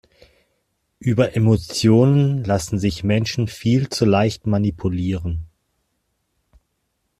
Über 0.97 1.35
Emotionen 1.35 2.43
lassen 2.43 2.79
sich 2.79 3.03
Menschen 3.03 3.47
viel 3.47 3.87
zu 3.89 4.03
leicht 4.03 4.47
manipulieren. 4.47 5.45